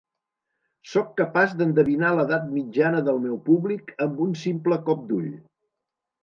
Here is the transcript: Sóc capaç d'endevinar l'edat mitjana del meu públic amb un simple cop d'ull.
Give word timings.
Sóc 0.93 1.09
capaç 1.19 1.53
d'endevinar 1.59 2.09
l'edat 2.19 2.47
mitjana 2.55 3.03
del 3.11 3.21
meu 3.27 3.37
públic 3.51 3.93
amb 4.07 4.25
un 4.27 4.33
simple 4.47 4.81
cop 4.89 5.05
d'ull. 5.13 5.31